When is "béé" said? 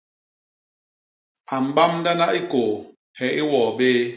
3.77-4.01